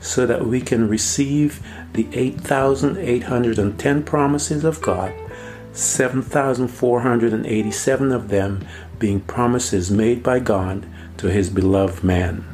so 0.00 0.26
that 0.26 0.46
we 0.46 0.60
can 0.60 0.88
receive 0.88 1.60
the 1.92 2.06
8,810 2.12 4.04
promises 4.04 4.62
of 4.64 4.80
God, 4.80 5.12
7,487 5.72 8.12
of 8.12 8.28
them 8.28 8.64
being 8.98 9.20
promises 9.20 9.90
made 9.90 10.22
by 10.22 10.38
God 10.38 10.86
to 11.18 11.30
his 11.30 11.50
beloved 11.50 12.02
man. 12.04 12.44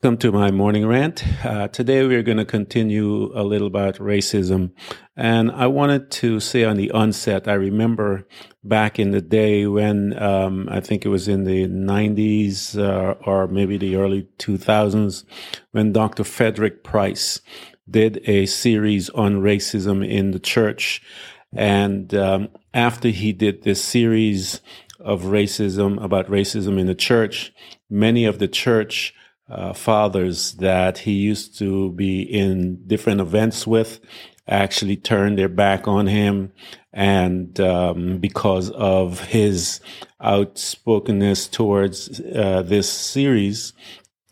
Welcome 0.00 0.18
to 0.18 0.30
my 0.30 0.52
morning 0.52 0.86
rant. 0.86 1.24
Uh, 1.44 1.66
today 1.66 2.06
we're 2.06 2.22
going 2.22 2.38
to 2.38 2.44
continue 2.44 3.36
a 3.36 3.42
little 3.42 3.66
about 3.66 3.96
racism. 3.96 4.70
And 5.16 5.50
I 5.50 5.66
wanted 5.66 6.12
to 6.12 6.38
say 6.38 6.62
on 6.62 6.76
the 6.76 6.92
onset, 6.92 7.48
I 7.48 7.54
remember 7.54 8.24
back 8.62 9.00
in 9.00 9.10
the 9.10 9.20
day 9.20 9.66
when 9.66 10.16
um, 10.22 10.68
I 10.70 10.78
think 10.78 11.04
it 11.04 11.08
was 11.08 11.26
in 11.26 11.42
the 11.42 11.66
90s 11.66 12.78
uh, 12.78 13.14
or 13.26 13.48
maybe 13.48 13.76
the 13.76 13.96
early 13.96 14.28
2000s 14.38 15.24
when 15.72 15.92
Dr. 15.92 16.22
Frederick 16.22 16.84
Price 16.84 17.40
did 17.90 18.20
a 18.28 18.46
series 18.46 19.10
on 19.10 19.40
racism 19.40 20.08
in 20.08 20.30
the 20.30 20.38
church. 20.38 21.02
And 21.52 22.14
um, 22.14 22.50
after 22.72 23.08
he 23.08 23.32
did 23.32 23.64
this 23.64 23.82
series 23.82 24.60
of 25.00 25.22
racism, 25.22 26.00
about 26.00 26.28
racism 26.28 26.78
in 26.78 26.86
the 26.86 26.94
church, 26.94 27.52
many 27.90 28.24
of 28.26 28.38
the 28.38 28.46
church 28.46 29.12
uh, 29.48 29.72
fathers 29.72 30.52
that 30.54 30.98
he 30.98 31.12
used 31.12 31.58
to 31.58 31.92
be 31.92 32.22
in 32.22 32.86
different 32.86 33.20
events 33.20 33.66
with 33.66 34.00
actually 34.46 34.96
turned 34.96 35.38
their 35.38 35.48
back 35.48 35.86
on 35.86 36.06
him 36.06 36.52
and 36.92 37.60
um, 37.60 38.18
because 38.18 38.70
of 38.70 39.20
his 39.20 39.80
outspokenness 40.22 41.48
towards 41.48 42.20
uh, 42.20 42.62
this 42.64 42.90
series 42.90 43.72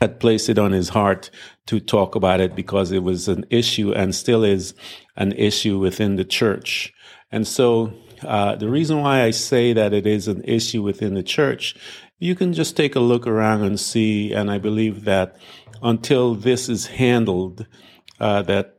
had 0.01 0.21
placed 0.21 0.49
it 0.49 0.59
on 0.59 0.73
his 0.73 0.91
heart 0.91 1.31
to 1.67 1.81
talk 1.81 2.15
about 2.15 2.41
it 2.41 2.55
because 2.55 2.93
it 2.93 3.03
was 3.03 3.29
an 3.29 3.45
issue 3.51 3.93
and 3.93 4.15
still 4.15 4.45
is 4.45 4.75
an 5.17 5.33
issue 5.33 5.79
within 5.79 6.17
the 6.17 6.25
church. 6.25 6.93
And 7.31 7.47
so 7.47 7.93
uh, 8.23 8.57
the 8.57 8.69
reason 8.69 9.01
why 9.01 9.23
I 9.23 9.31
say 9.31 9.73
that 9.73 9.93
it 9.93 10.07
is 10.07 10.29
an 10.29 10.43
issue 10.45 10.83
within 10.83 11.15
the 11.15 11.23
church 11.23 11.77
you 12.19 12.35
can 12.35 12.53
just 12.53 12.77
take 12.77 12.97
a 12.97 13.01
look 13.01 13.27
around 13.27 13.63
and 13.63 13.79
see. 13.79 14.33
And 14.33 14.51
I 14.51 14.59
believe 14.59 15.05
that 15.05 15.37
until 15.83 16.35
this 16.35 16.69
is 16.69 16.87
handled, 16.87 17.67
uh, 18.21 18.43
that 18.43 18.77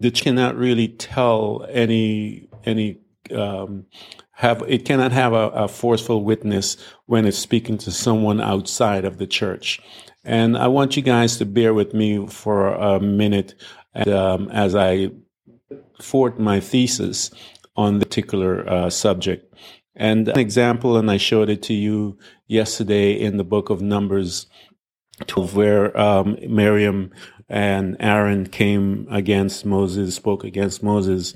the 0.00 0.10
cannot 0.10 0.56
really 0.56 0.88
tell 0.88 1.66
any 1.70 2.48
any 2.64 2.98
um, 3.34 3.86
have 4.32 4.62
it 4.68 4.84
cannot 4.84 5.12
have 5.12 5.32
a, 5.32 5.48
a, 5.50 5.68
forceful 5.68 6.24
witness 6.24 6.76
when 7.06 7.24
it's 7.24 7.38
speaking 7.38 7.78
to 7.78 7.90
someone 7.90 8.40
outside 8.40 9.04
of 9.04 9.18
the 9.18 9.26
church. 9.26 9.80
And 10.24 10.58
I 10.58 10.66
want 10.68 10.96
you 10.96 11.02
guys 11.02 11.36
to 11.38 11.46
bear 11.46 11.72
with 11.72 11.94
me 11.94 12.26
for 12.26 12.68
a 12.68 13.00
minute 13.00 13.54
and, 13.94 14.08
um, 14.08 14.48
as 14.50 14.74
I 14.74 15.10
fort 16.00 16.38
my 16.38 16.60
thesis 16.60 17.30
on 17.76 17.98
the 17.98 18.06
particular 18.06 18.68
uh, 18.68 18.90
subject. 18.90 19.54
And 19.96 20.28
an 20.28 20.38
example, 20.38 20.96
and 20.96 21.10
I 21.10 21.18
showed 21.18 21.48
it 21.48 21.62
to 21.64 21.74
you 21.74 22.18
yesterday 22.46 23.12
in 23.12 23.36
the 23.36 23.44
book 23.44 23.70
of 23.70 23.80
Numbers 23.80 24.46
12, 25.26 25.54
where 25.54 25.98
um, 25.98 26.36
Miriam 26.48 27.12
and 27.48 27.96
Aaron 28.00 28.46
came 28.46 29.06
against 29.10 29.64
Moses, 29.64 30.16
spoke 30.16 30.44
against 30.44 30.82
Moses, 30.82 31.34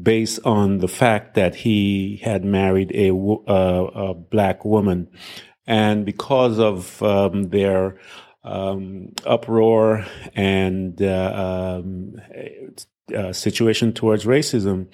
based 0.00 0.40
on 0.44 0.78
the 0.78 0.88
fact 0.88 1.34
that 1.34 1.54
he 1.54 2.20
had 2.22 2.44
married 2.44 2.92
a, 2.94 3.10
uh, 3.10 3.90
a 4.10 4.14
black 4.14 4.64
woman. 4.64 5.08
And 5.66 6.06
because 6.06 6.58
of 6.58 7.02
um, 7.02 7.50
their 7.50 7.98
um, 8.42 9.12
uproar 9.26 10.06
and 10.34 11.00
uh, 11.02 11.80
um, 11.82 12.14
uh, 13.14 13.32
situation 13.32 13.92
towards 13.92 14.24
racism, 14.24 14.88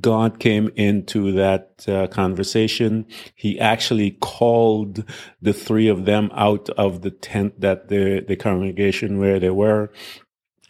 God 0.00 0.38
came 0.38 0.70
into 0.76 1.32
that 1.32 1.84
uh, 1.88 2.06
conversation. 2.08 3.06
He 3.34 3.58
actually 3.58 4.12
called 4.12 5.04
the 5.40 5.52
three 5.52 5.88
of 5.88 6.04
them 6.04 6.30
out 6.34 6.68
of 6.70 7.02
the 7.02 7.10
tent 7.10 7.60
that 7.60 7.88
the, 7.88 8.24
the 8.26 8.36
congregation 8.36 9.18
where 9.18 9.38
they 9.38 9.50
were, 9.50 9.90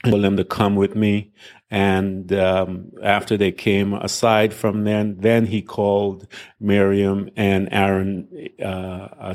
told 0.05 0.25
them 0.25 0.37
to 0.37 0.44
come 0.44 0.77
with 0.77 0.94
me. 0.94 1.33
And 1.71 2.33
um, 2.33 2.91
after 3.03 3.37
they 3.37 3.53
came 3.53 3.94
aside 3.94 4.53
from 4.53 4.84
then, 4.84 5.19
then 5.21 5.47
he 5.47 5.62
called 5.62 6.27
Miriam 6.59 7.31
and 7.37 7.69
Aaron 7.71 8.28
uh, 8.65 9.34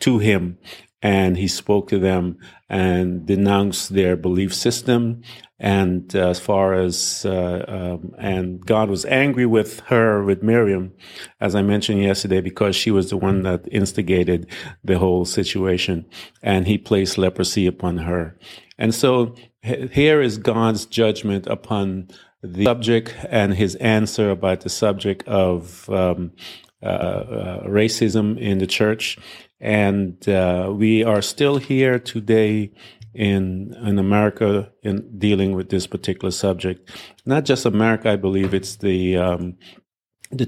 to 0.00 0.18
him 0.18 0.58
and 1.02 1.36
he 1.36 1.48
spoke 1.48 1.88
to 1.88 1.98
them 1.98 2.38
and 2.68 3.26
denounced 3.26 3.92
their 3.92 4.16
belief 4.16 4.54
system. 4.54 5.22
And 5.58 6.14
uh, 6.14 6.28
as 6.28 6.40
far 6.40 6.74
as, 6.74 7.24
uh, 7.24 7.64
um, 7.68 8.14
and 8.18 8.64
God 8.64 8.88
was 8.88 9.04
angry 9.04 9.46
with 9.46 9.80
her, 9.80 10.24
with 10.24 10.42
Miriam, 10.42 10.92
as 11.40 11.54
I 11.54 11.62
mentioned 11.62 12.02
yesterday, 12.02 12.40
because 12.40 12.74
she 12.76 12.90
was 12.90 13.10
the 13.10 13.16
one 13.16 13.42
that 13.42 13.68
instigated 13.70 14.48
the 14.82 14.98
whole 14.98 15.24
situation. 15.24 16.06
And 16.42 16.66
he 16.66 16.78
placed 16.78 17.18
leprosy 17.18 17.66
upon 17.66 17.98
her. 17.98 18.38
And 18.78 18.94
so 18.94 19.34
here 19.62 20.20
is 20.20 20.38
God's 20.38 20.86
judgment 20.86 21.46
upon 21.46 22.08
the 22.42 22.64
subject 22.64 23.14
and 23.28 23.54
his 23.54 23.76
answer 23.76 24.30
about 24.30 24.62
the 24.62 24.68
subject 24.68 25.26
of 25.28 25.88
um, 25.90 26.32
racism 26.82 28.38
in 28.38 28.58
the 28.58 28.66
church. 28.66 29.18
And 29.60 30.28
uh, 30.28 30.72
we 30.74 31.04
are 31.04 31.22
still 31.22 31.56
here 31.56 31.98
today 31.98 32.72
in 33.14 33.74
in 33.82 33.98
America 33.98 34.72
in 34.82 35.18
dealing 35.18 35.52
with 35.54 35.68
this 35.68 35.86
particular 35.86 36.30
subject. 36.30 36.90
Not 37.26 37.44
just 37.44 37.66
America, 37.66 38.10
I 38.10 38.16
believe 38.16 38.54
it's 38.54 38.76
the 38.76 39.16
um, 39.16 39.58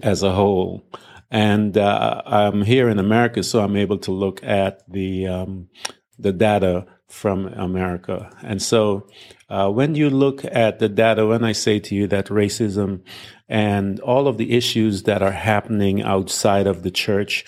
as 0.02 0.22
a 0.22 0.32
whole. 0.32 0.84
And 1.30 1.76
uh, 1.76 2.22
I'm 2.24 2.62
here 2.62 2.88
in 2.88 2.98
America, 2.98 3.42
so 3.42 3.62
I'm 3.62 3.76
able 3.76 3.98
to 3.98 4.12
look 4.12 4.42
at 4.42 4.82
the 4.90 5.28
um, 5.28 5.68
the 6.18 6.32
data 6.32 6.86
from 7.08 7.46
America. 7.46 8.30
And 8.42 8.60
so, 8.60 9.06
uh, 9.48 9.70
when 9.70 9.94
you 9.94 10.10
look 10.10 10.44
at 10.44 10.78
the 10.78 10.88
data, 10.88 11.26
when 11.26 11.44
I 11.44 11.52
say 11.52 11.78
to 11.80 11.94
you 11.94 12.06
that 12.08 12.26
racism 12.26 13.02
and 13.48 14.00
all 14.00 14.26
of 14.26 14.38
the 14.38 14.52
issues 14.52 15.04
that 15.04 15.22
are 15.22 15.30
happening 15.30 16.02
outside 16.02 16.66
of 16.66 16.82
the 16.82 16.90
church 16.90 17.44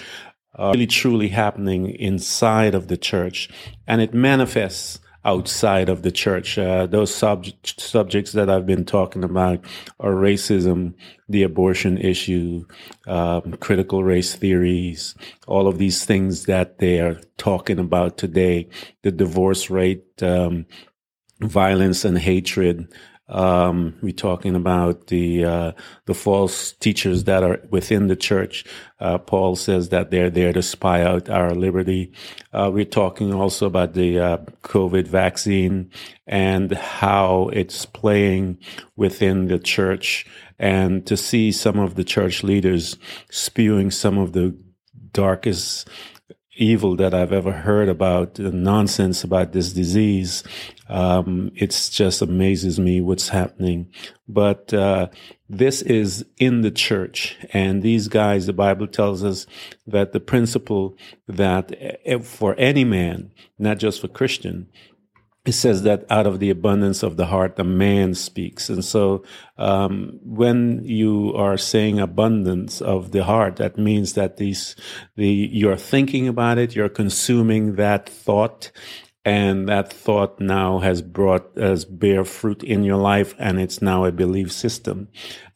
are 0.54 0.72
really 0.72 0.86
truly 0.86 1.28
happening 1.28 1.90
inside 1.90 2.74
of 2.74 2.88
the 2.88 2.96
church, 2.96 3.48
and 3.86 4.00
it 4.00 4.14
manifests 4.14 5.00
outside 5.26 5.88
of 5.88 6.02
the 6.02 6.12
church. 6.12 6.56
Uh, 6.56 6.86
those 6.86 7.14
subject, 7.14 7.80
subjects 7.80 8.32
that 8.32 8.48
I've 8.48 8.64
been 8.64 8.84
talking 8.84 9.24
about 9.24 9.64
are 9.98 10.12
racism, 10.12 10.94
the 11.28 11.42
abortion 11.42 11.98
issue, 11.98 12.64
um, 13.06 13.52
critical 13.60 14.04
race 14.04 14.36
theories, 14.36 15.14
all 15.46 15.66
of 15.66 15.78
these 15.78 16.04
things 16.04 16.46
that 16.46 16.78
they 16.78 17.00
are 17.00 17.20
talking 17.36 17.78
about 17.78 18.16
today, 18.16 18.68
the 19.02 19.10
divorce 19.10 19.68
rate, 19.68 20.22
um, 20.22 20.64
violence 21.40 22.04
and 22.04 22.16
hatred, 22.16 22.86
Um, 23.28 23.96
we're 24.02 24.12
talking 24.12 24.54
about 24.54 25.08
the 25.08 25.44
uh, 25.44 25.72
the 26.04 26.14
false 26.14 26.72
teachers 26.72 27.24
that 27.24 27.42
are 27.42 27.60
within 27.70 28.06
the 28.06 28.14
church. 28.14 28.64
Uh, 29.00 29.18
Paul 29.18 29.56
says 29.56 29.88
that 29.88 30.10
they're 30.10 30.30
there 30.30 30.52
to 30.52 30.62
spy 30.62 31.02
out 31.02 31.28
our 31.28 31.52
liberty. 31.54 32.12
Uh, 32.52 32.70
we're 32.72 32.84
talking 32.84 33.34
also 33.34 33.66
about 33.66 33.94
the 33.94 34.18
uh, 34.18 34.36
COVID 34.62 35.08
vaccine 35.08 35.90
and 36.26 36.72
how 36.72 37.50
it's 37.52 37.84
playing 37.84 38.58
within 38.94 39.48
the 39.48 39.58
church, 39.58 40.24
and 40.58 41.04
to 41.06 41.16
see 41.16 41.50
some 41.50 41.80
of 41.80 41.96
the 41.96 42.04
church 42.04 42.44
leaders 42.44 42.96
spewing 43.30 43.90
some 43.90 44.18
of 44.18 44.34
the 44.34 44.56
darkest 45.12 45.88
evil 46.56 46.96
that 46.96 47.14
I've 47.14 47.32
ever 47.32 47.52
heard 47.52 47.88
about, 47.88 48.34
the 48.34 48.50
nonsense 48.50 49.24
about 49.24 49.52
this 49.52 49.72
disease. 49.72 50.42
Um, 50.88 51.50
it's 51.54 51.88
just 51.88 52.22
amazes 52.22 52.78
me 52.78 53.00
what's 53.00 53.28
happening. 53.28 53.90
But 54.28 54.72
uh, 54.72 55.08
this 55.48 55.82
is 55.82 56.24
in 56.38 56.62
the 56.62 56.70
church, 56.70 57.36
and 57.52 57.82
these 57.82 58.08
guys, 58.08 58.46
the 58.46 58.52
Bible 58.52 58.86
tells 58.86 59.22
us 59.24 59.46
that 59.86 60.12
the 60.12 60.20
principle 60.20 60.96
that 61.28 61.72
for 62.24 62.54
any 62.58 62.84
man, 62.84 63.30
not 63.58 63.78
just 63.78 64.00
for 64.00 64.08
Christian, 64.08 64.68
it 65.46 65.52
says 65.52 65.82
that 65.82 66.04
out 66.10 66.26
of 66.26 66.40
the 66.40 66.50
abundance 66.50 67.04
of 67.04 67.16
the 67.16 67.26
heart, 67.26 67.54
the 67.54 67.64
man 67.64 68.14
speaks. 68.14 68.68
And 68.68 68.84
so, 68.84 69.24
um, 69.56 70.18
when 70.24 70.84
you 70.84 71.32
are 71.36 71.56
saying 71.56 72.00
abundance 72.00 72.80
of 72.80 73.12
the 73.12 73.22
heart, 73.22 73.56
that 73.56 73.78
means 73.78 74.14
that 74.14 74.38
these, 74.38 74.74
the, 75.14 75.28
you're 75.28 75.76
thinking 75.76 76.26
about 76.26 76.58
it, 76.58 76.74
you're 76.74 76.88
consuming 76.88 77.76
that 77.76 78.08
thought, 78.08 78.72
and 79.26 79.68
that 79.68 79.92
thought 79.92 80.38
now 80.38 80.78
has 80.78 81.02
brought 81.02 81.58
as 81.58 81.84
bear 81.84 82.24
fruit 82.24 82.62
in 82.62 82.84
your 82.84 82.96
life 82.96 83.34
and 83.40 83.58
it's 83.58 83.82
now 83.82 84.04
a 84.04 84.12
belief 84.12 84.52
system. 84.52 85.08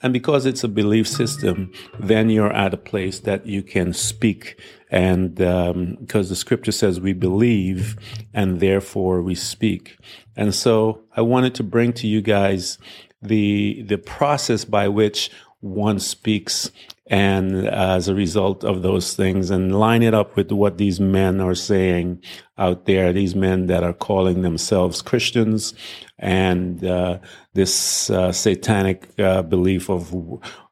And 0.02 0.12
because 0.12 0.44
it's 0.44 0.64
a 0.64 0.68
belief 0.68 1.06
system 1.06 1.72
then 1.98 2.30
you're 2.30 2.52
at 2.52 2.74
a 2.74 2.76
place 2.76 3.20
that 3.20 3.46
you 3.46 3.62
can 3.62 3.92
speak. 3.92 4.60
And 4.90 5.40
um, 5.40 5.98
because 6.00 6.28
the 6.28 6.34
scripture 6.34 6.72
says 6.72 7.00
we 7.00 7.12
believe 7.12 7.96
and 8.34 8.58
therefore 8.58 9.22
we 9.22 9.36
speak. 9.36 9.96
And 10.36 10.52
so 10.52 11.02
i 11.16 11.20
wanted 11.20 11.54
to 11.54 11.62
bring 11.62 11.92
to 11.92 12.08
you 12.08 12.20
guys 12.20 12.76
the 13.22 13.82
the 13.86 13.98
process 13.98 14.64
by 14.64 14.88
which 14.88 15.30
one 15.60 16.00
speaks 16.00 16.72
and 17.10 17.66
as 17.66 18.08
a 18.08 18.14
result 18.14 18.64
of 18.64 18.82
those 18.82 19.14
things 19.14 19.50
and 19.50 19.78
line 19.78 20.02
it 20.02 20.14
up 20.14 20.36
with 20.36 20.50
what 20.52 20.78
these 20.78 21.00
men 21.00 21.40
are 21.40 21.56
saying 21.56 22.22
out 22.56 22.86
there 22.86 23.12
these 23.12 23.34
men 23.34 23.66
that 23.66 23.82
are 23.82 23.92
calling 23.92 24.42
themselves 24.42 25.02
christians 25.02 25.74
and 26.18 26.84
uh, 26.84 27.18
this 27.54 28.10
uh, 28.10 28.30
satanic 28.30 29.10
uh, 29.18 29.42
belief 29.42 29.90
of 29.90 30.14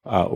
uh, 0.09 0.27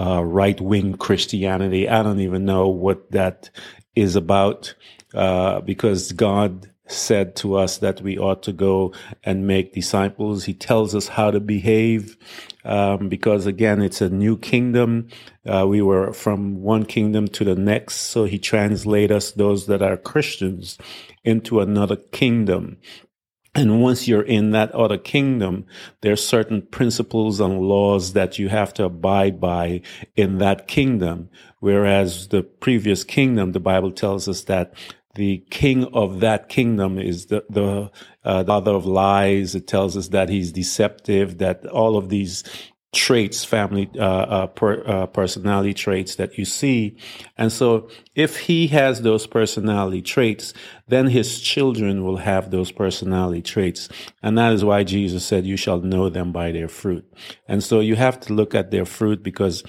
uh, 0.00 0.22
right-wing 0.22 0.94
christianity. 0.94 1.88
I 1.88 2.02
don't 2.02 2.20
even 2.20 2.46
know 2.46 2.68
what 2.68 3.10
that 3.10 3.50
is 3.94 4.16
about 4.16 4.74
uh, 5.12 5.60
because 5.60 6.12
god 6.12 6.69
said 6.90 7.36
to 7.36 7.56
us 7.56 7.78
that 7.78 8.00
we 8.00 8.18
ought 8.18 8.42
to 8.44 8.52
go 8.52 8.92
and 9.24 9.46
make 9.46 9.72
disciples. 9.72 10.44
He 10.44 10.54
tells 10.54 10.94
us 10.94 11.08
how 11.08 11.30
to 11.30 11.40
behave 11.40 12.16
um, 12.64 13.08
because, 13.08 13.46
again, 13.46 13.80
it's 13.80 14.00
a 14.00 14.10
new 14.10 14.36
kingdom. 14.36 15.08
Uh, 15.46 15.66
we 15.66 15.80
were 15.82 16.12
from 16.12 16.60
one 16.60 16.84
kingdom 16.84 17.28
to 17.28 17.44
the 17.44 17.54
next. 17.54 17.96
So 17.96 18.24
he 18.24 18.38
translates 18.38 19.12
us, 19.12 19.30
those 19.32 19.66
that 19.66 19.82
are 19.82 19.96
Christians, 19.96 20.78
into 21.24 21.60
another 21.60 21.96
kingdom. 21.96 22.78
And 23.52 23.82
once 23.82 24.06
you're 24.06 24.22
in 24.22 24.52
that 24.52 24.70
other 24.72 24.96
kingdom, 24.98 25.66
there 26.02 26.12
are 26.12 26.16
certain 26.16 26.62
principles 26.62 27.40
and 27.40 27.60
laws 27.60 28.12
that 28.12 28.38
you 28.38 28.48
have 28.48 28.72
to 28.74 28.84
abide 28.84 29.40
by 29.40 29.82
in 30.14 30.38
that 30.38 30.68
kingdom. 30.68 31.30
Whereas 31.58 32.28
the 32.28 32.44
previous 32.44 33.02
kingdom, 33.02 33.50
the 33.50 33.58
Bible 33.58 33.90
tells 33.90 34.28
us 34.28 34.44
that 34.44 34.72
the 35.14 35.38
king 35.50 35.84
of 35.94 36.20
that 36.20 36.48
kingdom 36.48 36.98
is 36.98 37.26
the 37.26 37.44
the, 37.50 37.90
uh, 38.24 38.42
the 38.42 38.48
father 38.48 38.72
of 38.74 38.86
lies. 38.86 39.54
It 39.54 39.66
tells 39.66 39.96
us 39.96 40.08
that 40.08 40.28
he's 40.28 40.52
deceptive. 40.52 41.38
That 41.38 41.66
all 41.66 41.96
of 41.96 42.08
these 42.10 42.44
traits, 42.92 43.44
family 43.44 43.88
uh, 43.96 44.02
uh, 44.02 44.46
per, 44.48 44.82
uh, 44.84 45.06
personality 45.06 45.72
traits 45.72 46.16
that 46.16 46.36
you 46.36 46.44
see. 46.44 46.96
And 47.38 47.52
so, 47.52 47.88
if 48.16 48.36
he 48.40 48.66
has 48.68 49.02
those 49.02 49.28
personality 49.28 50.02
traits, 50.02 50.52
then 50.88 51.06
his 51.06 51.40
children 51.40 52.04
will 52.04 52.16
have 52.16 52.50
those 52.50 52.72
personality 52.72 53.42
traits. 53.42 53.88
And 54.24 54.36
that 54.36 54.52
is 54.52 54.64
why 54.64 54.82
Jesus 54.82 55.24
said, 55.24 55.46
You 55.46 55.56
shall 55.56 55.80
know 55.80 56.08
them 56.08 56.32
by 56.32 56.50
their 56.50 56.66
fruit. 56.66 57.04
And 57.46 57.62
so, 57.62 57.78
you 57.78 57.94
have 57.94 58.18
to 58.20 58.32
look 58.32 58.56
at 58.56 58.72
their 58.72 58.84
fruit 58.84 59.22
because 59.22 59.62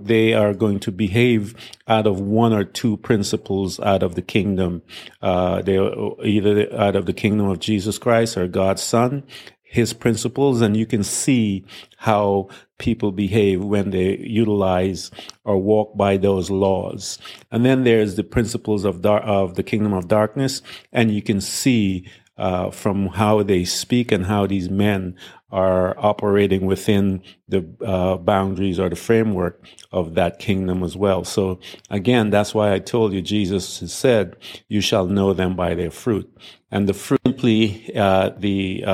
they 0.00 0.34
are 0.34 0.52
going 0.52 0.80
to 0.80 0.92
behave 0.92 1.54
out 1.86 2.06
of 2.06 2.20
one 2.20 2.52
or 2.52 2.64
two 2.64 2.98
principles 2.98 3.80
out 3.80 4.02
of 4.02 4.14
the 4.14 4.22
kingdom. 4.22 4.82
Uh, 5.22 5.62
they're 5.62 5.90
either 6.22 6.74
out 6.78 6.96
of 6.96 7.06
the 7.06 7.14
kingdom 7.14 7.48
of 7.48 7.60
Jesus 7.60 7.96
Christ 7.96 8.36
or 8.36 8.46
God's 8.46 8.82
Son 8.82 9.24
his 9.70 9.92
principles 9.92 10.62
and 10.62 10.76
you 10.76 10.86
can 10.86 11.04
see 11.04 11.62
how 11.98 12.48
people 12.78 13.12
behave 13.12 13.62
when 13.62 13.90
they 13.90 14.16
utilize 14.16 15.10
or 15.44 15.58
walk 15.58 15.94
by 15.94 16.16
those 16.16 16.50
laws. 16.50 17.18
And 17.50 17.66
then 17.66 17.84
there's 17.84 18.16
the 18.16 18.24
principles 18.24 18.84
of 18.84 19.02
dar- 19.02 19.20
of 19.20 19.54
the 19.56 19.62
kingdom 19.62 19.92
of 19.92 20.08
darkness 20.08 20.62
and 20.90 21.10
you 21.10 21.20
can 21.20 21.40
see 21.42 22.08
uh, 22.38 22.70
from 22.70 23.08
how 23.08 23.42
they 23.42 23.64
speak 23.64 24.10
and 24.10 24.24
how 24.24 24.46
these 24.46 24.70
men 24.70 25.14
are 25.50 25.98
operating 25.98 26.66
within 26.66 27.22
the 27.48 27.66
uh, 27.84 28.16
boundaries 28.16 28.78
or 28.78 28.88
the 28.88 28.96
framework 28.96 29.62
of 29.92 30.14
that 30.14 30.38
kingdom 30.38 30.82
as 30.82 30.96
well. 30.96 31.24
So 31.24 31.58
again, 31.90 32.30
that's 32.30 32.54
why 32.54 32.72
I 32.72 32.78
told 32.78 33.12
you 33.12 33.22
Jesus 33.22 33.66
said, 33.66 34.36
"You 34.68 34.80
shall 34.80 35.06
know 35.06 35.32
them 35.32 35.56
by 35.56 35.74
their 35.74 35.90
fruit," 35.90 36.30
and 36.70 36.88
the 36.88 36.94
fruit 36.94 37.18
simply 37.26 37.90
uh, 37.96 38.30
the 38.36 38.84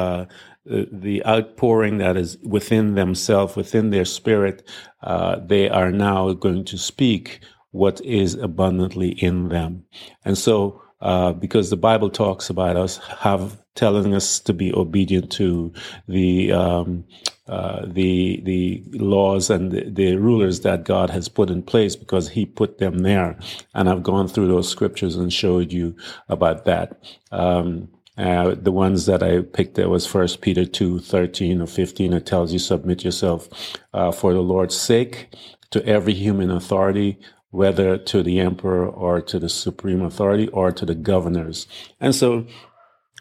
uh, 0.70 0.84
the, 0.90 1.24
outpouring 1.26 1.98
that 1.98 2.16
is 2.16 2.38
within 2.42 2.94
themselves, 2.94 3.56
within 3.56 3.90
their 3.90 4.04
spirit, 4.04 4.66
uh, 5.02 5.36
they 5.44 5.68
are 5.68 5.92
now 5.92 6.32
going 6.32 6.64
to 6.64 6.78
speak 6.78 7.40
what 7.72 8.00
is 8.02 8.34
abundantly 8.34 9.10
in 9.10 9.48
them. 9.48 9.84
And 10.24 10.38
so, 10.38 10.80
uh, 11.00 11.32
because 11.32 11.70
the 11.70 11.76
Bible 11.76 12.08
talks 12.08 12.48
about 12.48 12.76
us 12.76 12.98
have 13.18 13.62
telling 13.74 14.14
us 14.14 14.38
to 14.40 14.52
be 14.52 14.72
obedient 14.72 15.30
to 15.32 15.72
the 16.08 16.52
um, 16.52 17.04
uh, 17.46 17.84
the 17.86 18.40
the 18.44 18.82
laws 18.92 19.50
and 19.50 19.70
the, 19.70 19.90
the, 19.90 20.16
rulers 20.16 20.60
that 20.60 20.84
God 20.84 21.10
has 21.10 21.28
put 21.28 21.50
in 21.50 21.62
place 21.62 21.94
because 21.96 22.28
He 22.30 22.46
put 22.46 22.78
them 22.78 22.98
there, 22.98 23.38
and 23.74 23.88
I've 23.88 24.02
gone 24.02 24.28
through 24.28 24.48
those 24.48 24.68
scriptures 24.68 25.16
and 25.16 25.32
showed 25.32 25.72
you 25.72 25.94
about 26.28 26.64
that. 26.64 27.02
Um, 27.32 27.88
uh, 28.16 28.54
the 28.54 28.72
ones 28.72 29.06
that 29.06 29.22
I 29.22 29.42
picked 29.42 29.74
there 29.74 29.88
was 29.88 30.06
First 30.06 30.40
Peter 30.40 30.64
two 30.64 31.00
thirteen 31.00 31.60
or 31.60 31.66
fifteen. 31.66 32.12
It 32.12 32.26
tells 32.26 32.52
you 32.52 32.58
submit 32.58 33.04
yourself 33.04 33.48
uh, 33.92 34.12
for 34.12 34.32
the 34.32 34.42
Lord's 34.42 34.76
sake 34.76 35.34
to 35.70 35.84
every 35.86 36.14
human 36.14 36.50
authority, 36.50 37.18
whether 37.50 37.98
to 37.98 38.22
the 38.22 38.38
emperor 38.40 38.86
or 38.86 39.20
to 39.20 39.38
the 39.38 39.48
supreme 39.48 40.02
authority 40.02 40.48
or 40.48 40.70
to 40.72 40.86
the 40.86 40.94
governors. 40.94 41.66
And 42.00 42.14
so 42.14 42.46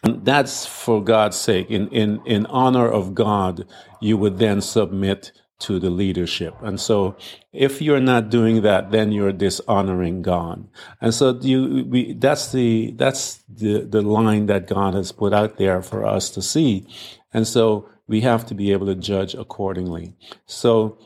that's 0.04 0.66
for 0.66 1.04
God's 1.04 1.38
sake. 1.38 1.72
In 1.72 1.88
in 1.90 2.22
in 2.26 2.46
honor 2.48 2.88
of 2.88 3.16
God, 3.16 3.66
you 4.02 4.18
would 4.18 4.38
then 4.38 4.62
submit 4.62 5.32
to 5.64 5.80
the 5.80 5.90
leadership. 5.90 6.56
And 6.62 6.80
so 6.80 7.16
if 7.52 7.82
you're 7.82 8.00
not 8.00 8.30
doing 8.30 8.62
that, 8.62 8.92
then 8.92 9.12
you're 9.12 9.32
dishonoring 9.32 10.22
God. 10.22 10.68
And 11.02 11.14
so 11.14 11.38
you, 11.42 11.86
we, 11.90 12.14
that's 12.14 12.52
the, 12.52 12.92
that's 12.92 13.44
the, 13.50 13.82
the 13.82 14.02
line 14.02 14.46
that 14.48 14.68
God 14.68 14.94
has 14.94 15.12
put 15.12 15.34
out 15.34 15.58
there 15.58 15.82
for 15.82 16.06
us 16.06 16.30
to 16.32 16.42
see. 16.42 16.88
And 17.34 17.48
so 17.48 17.90
we 18.08 18.22
have 18.22 18.46
to 18.48 18.56
be 18.56 18.72
able 18.72 18.88
to 18.88 18.96
judge 18.96 19.34
accordingly. 19.34 20.16
So 20.46 20.98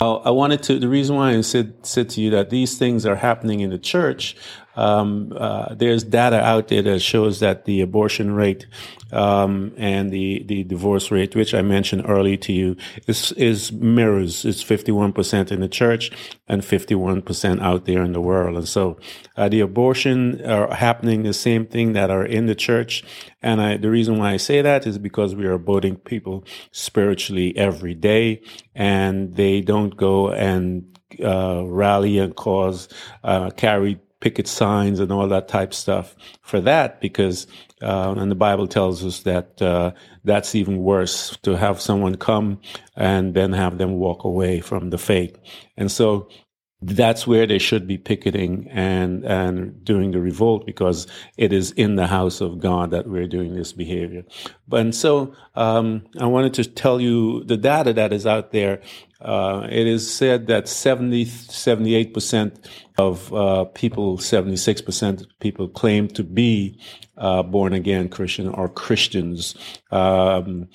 uh, 0.00 0.16
I 0.16 0.30
wanted 0.30 0.62
to, 0.64 0.78
the 0.78 0.88
reason 0.88 1.16
why 1.16 1.36
I 1.36 1.40
said, 1.42 1.86
said 1.86 2.08
to 2.10 2.20
you 2.20 2.30
that 2.30 2.50
these 2.50 2.76
things 2.76 3.06
are 3.06 3.16
happening 3.16 3.60
in 3.60 3.70
the 3.70 3.78
church 3.78 4.36
um, 4.76 5.32
uh, 5.36 5.74
there's 5.74 6.04
data 6.04 6.40
out 6.40 6.68
there 6.68 6.82
that 6.82 7.00
shows 7.00 7.40
that 7.40 7.64
the 7.64 7.80
abortion 7.80 8.34
rate 8.34 8.66
um, 9.12 9.72
and 9.76 10.10
the, 10.10 10.42
the 10.44 10.64
divorce 10.64 11.10
rate, 11.10 11.36
which 11.36 11.54
I 11.54 11.62
mentioned 11.62 12.04
earlier 12.08 12.36
to 12.38 12.52
you, 12.52 12.76
is, 13.06 13.32
is 13.32 13.72
mirrors. 13.72 14.44
It's 14.44 14.64
51% 14.64 15.52
in 15.52 15.60
the 15.60 15.68
church 15.68 16.10
and 16.48 16.62
51% 16.62 17.62
out 17.62 17.84
there 17.84 18.02
in 18.02 18.12
the 18.12 18.20
world. 18.20 18.56
And 18.56 18.68
so 18.68 18.98
uh, 19.36 19.48
the 19.48 19.60
abortion 19.60 20.44
are 20.44 20.74
happening 20.74 21.22
the 21.22 21.32
same 21.32 21.66
thing 21.66 21.92
that 21.92 22.10
are 22.10 22.24
in 22.24 22.46
the 22.46 22.54
church. 22.54 23.04
And 23.40 23.60
I, 23.60 23.76
the 23.76 23.90
reason 23.90 24.18
why 24.18 24.32
I 24.32 24.36
say 24.38 24.62
that 24.62 24.86
is 24.86 24.98
because 24.98 25.34
we 25.34 25.46
are 25.46 25.58
aborting 25.58 26.02
people 26.02 26.44
spiritually 26.72 27.56
every 27.56 27.94
day 27.94 28.42
and 28.74 29.34
they 29.34 29.60
don't 29.60 29.96
go 29.96 30.30
and 30.30 30.98
uh, 31.22 31.62
rally 31.64 32.18
and 32.18 32.34
cause, 32.34 32.88
uh, 33.22 33.50
carry 33.50 34.00
picket 34.24 34.48
signs 34.48 35.00
and 35.00 35.12
all 35.12 35.28
that 35.28 35.48
type 35.48 35.74
stuff 35.74 36.16
for 36.40 36.58
that 36.58 36.98
because 36.98 37.46
uh, 37.82 38.14
and 38.16 38.30
the 38.30 38.34
Bible 38.34 38.66
tells 38.66 39.04
us 39.04 39.20
that 39.24 39.60
uh, 39.60 39.92
that's 40.24 40.54
even 40.54 40.78
worse 40.78 41.36
to 41.42 41.58
have 41.58 41.78
someone 41.78 42.14
come 42.14 42.58
and 42.96 43.34
then 43.34 43.52
have 43.52 43.76
them 43.76 43.96
walk 43.98 44.24
away 44.24 44.60
from 44.60 44.88
the 44.88 44.96
faith. 44.96 45.36
And 45.76 45.92
so 45.92 46.30
that's 46.80 47.26
where 47.26 47.46
they 47.46 47.58
should 47.58 47.86
be 47.86 47.98
picketing 47.98 48.66
and 48.70 49.24
and 49.24 49.84
doing 49.84 50.12
the 50.12 50.20
revolt 50.20 50.64
because 50.64 51.06
it 51.36 51.52
is 51.52 51.72
in 51.72 51.96
the 51.96 52.06
house 52.06 52.40
of 52.40 52.60
God 52.60 52.90
that 52.92 53.06
we're 53.06 53.28
doing 53.28 53.54
this 53.54 53.74
behavior. 53.74 54.24
But 54.66 54.80
and 54.80 54.94
so 54.94 55.34
um, 55.54 56.04
I 56.18 56.24
wanted 56.24 56.54
to 56.54 56.64
tell 56.64 56.98
you 56.98 57.44
the 57.44 57.58
data 57.58 57.92
that 57.92 58.14
is 58.14 58.26
out 58.26 58.52
there. 58.52 58.80
Uh, 59.24 59.66
it 59.70 59.86
is 59.86 60.12
said 60.12 60.46
that 60.48 60.68
70, 60.68 61.24
78% 61.24 62.68
of 62.98 63.32
uh, 63.32 63.64
people, 63.66 64.18
76% 64.18 65.22
of 65.22 65.26
people 65.40 65.68
claim 65.68 66.08
to 66.08 66.22
be 66.22 66.78
uh, 67.16 67.42
born 67.42 67.72
again 67.72 68.08
Christian 68.08 68.48
or 68.48 68.68
Christians. 68.68 69.54
Um, 69.90 70.68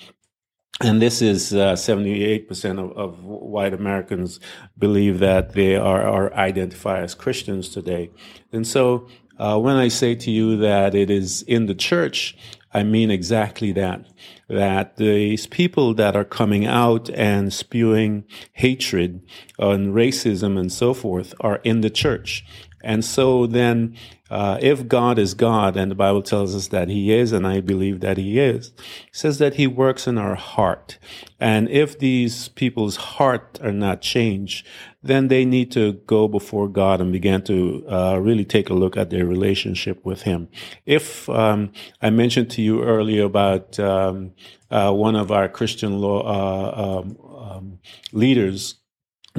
and 0.82 1.02
this 1.02 1.22
is 1.22 1.54
uh, 1.54 1.74
78% 1.74 2.80
of, 2.80 2.98
of, 2.98 3.24
white 3.24 3.74
Americans 3.74 4.40
believe 4.78 5.20
that 5.20 5.54
they 5.54 5.76
are, 5.76 6.02
are 6.02 6.34
identified 6.34 7.04
as 7.04 7.14
Christians 7.14 7.70
today. 7.70 8.10
And 8.54 8.66
so 8.66 9.08
uh, 9.38 9.60
when 9.60 9.76
I 9.76 9.90
say 9.90 10.16
to 10.16 10.32
you 10.32 10.58
that 10.58 10.96
it 10.96 11.10
is 11.10 11.42
in 11.44 11.66
the 11.66 11.76
church, 11.76 12.38
I 12.74 12.84
mean 12.84 13.10
exactly 13.10 13.72
that. 13.74 14.06
That 14.48 14.98
these 14.98 15.48
people 15.48 15.94
that 15.96 16.16
are 16.16 16.26
coming 16.26 16.66
out 16.66 17.10
and 17.12 17.52
spewing 17.54 18.26
hatred 18.54 19.22
and 19.58 19.94
racism 19.94 20.60
and 20.60 20.72
so 20.72 20.94
forth 20.94 21.34
are 21.40 21.58
in 21.64 21.82
the 21.82 21.90
church. 21.90 22.46
And 22.84 23.04
so 23.04 23.46
then, 23.48 23.96
uh, 24.30 24.60
if 24.62 24.88
God 24.88 25.18
is 25.18 25.34
God, 25.34 25.76
and 25.76 25.90
the 25.90 25.96
Bible 25.96 26.22
tells 26.22 26.56
us 26.56 26.68
that 26.68 26.90
He 26.90 27.12
is, 27.12 27.32
and 27.32 27.48
I 27.48 27.62
believe 27.62 28.00
that 28.02 28.18
He 28.18 28.40
is, 28.40 28.72
says 29.12 29.40
that 29.40 29.56
He 29.56 29.68
works 29.68 30.08
in 30.08 30.18
our 30.18 30.36
heart. 30.36 30.98
And 31.40 31.70
if 31.70 31.98
these 31.98 32.50
people's 32.50 32.96
heart 32.96 33.60
are 33.64 33.72
not 33.72 34.02
changed, 34.02 34.68
then 35.02 35.30
they 35.30 35.46
need 35.46 35.72
to 35.72 35.94
go 35.94 36.28
before 36.28 36.68
God 36.68 37.02
and 37.02 37.12
begin 37.12 37.42
to 37.44 37.86
uh, 37.90 38.20
really 38.20 38.46
take 38.46 38.70
a 38.70 38.74
look 38.74 38.98
at 38.98 39.10
their 39.10 39.26
relationship 39.26 40.04
with 40.06 40.24
Him. 40.24 40.50
If 40.86 41.30
um, 41.30 41.72
I 42.02 42.10
mentioned 42.10 42.52
to 42.52 42.62
you 42.62 42.84
earlier 42.84 43.24
about 43.24 43.80
um, 43.80 44.34
uh, 44.70 44.92
one 44.92 45.16
of 45.16 45.32
our 45.32 45.48
Christian 45.48 46.00
law 46.00 46.22
uh, 46.22 47.02
um, 47.02 47.18
um 47.40 47.80
leaders 48.12 48.79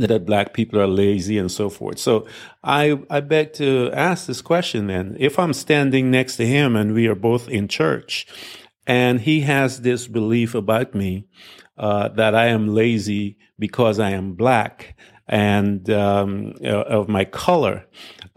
that 0.07 0.27
black 0.27 0.55
people 0.55 0.81
are 0.81 0.87
lazy 0.87 1.39
and 1.39 1.51
so 1.51 1.71
forth. 1.71 1.99
So 1.99 2.27
I, 2.63 3.01
I 3.09 3.21
beg 3.21 3.53
to 3.55 3.91
ask 3.93 4.27
this 4.27 4.43
question 4.43 4.87
then. 4.87 5.17
If 5.19 5.39
I'm 5.39 5.53
standing 5.53 6.11
next 6.11 6.37
to 6.37 6.47
him 6.47 6.77
and 6.77 6.95
we 6.95 7.07
are 7.07 7.15
both 7.15 7.49
in 7.49 7.69
church 7.69 8.27
and 8.87 9.21
he 9.21 9.41
has 9.41 9.83
this 9.83 10.07
belief 10.07 10.55
about 10.55 10.95
me, 10.95 11.27
uh, 11.81 12.09
that 12.09 12.35
I 12.35 12.47
am 12.49 12.69
lazy 12.69 13.39
because 13.59 13.99
I 13.99 14.11
am 14.11 14.35
black 14.35 14.97
and 15.27 15.89
um, 15.89 16.55
uh, 16.63 16.69
of 16.69 17.09
my 17.09 17.25
color, 17.25 17.87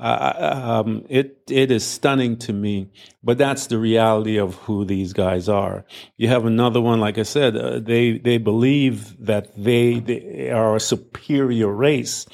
uh, 0.03 0.81
um, 0.85 1.05
it 1.07 1.41
it 1.49 1.71
is 1.71 1.85
stunning 1.85 2.37
to 2.37 2.51
me. 2.51 2.89
But 3.23 3.37
that's 3.37 3.67
the 3.67 3.77
reality 3.77 4.37
of 4.37 4.55
who 4.55 4.83
these 4.83 5.13
guys 5.13 5.47
are. 5.47 5.85
You 6.17 6.27
have 6.27 6.45
another 6.45 6.81
one, 6.81 6.99
like 6.99 7.17
I 7.17 7.23
said, 7.23 7.55
uh, 7.55 7.79
they 7.79 8.17
they 8.17 8.37
believe 8.37 9.15
that 9.25 9.55
they, 9.55 9.99
they 9.99 10.49
are 10.49 10.75
a 10.75 10.79
superior 10.81 11.69
race. 11.69 12.25